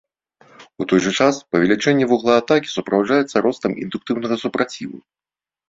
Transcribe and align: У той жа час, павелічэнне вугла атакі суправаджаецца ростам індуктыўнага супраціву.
У 0.83 0.87
той 0.93 0.99
жа 1.07 1.11
час, 1.25 1.41
павелічэнне 1.57 2.09
вугла 2.13 2.33
атакі 2.43 2.73
суправаджаецца 2.77 3.45
ростам 3.49 3.79
індуктыўнага 3.85 4.43
супраціву. 4.47 4.97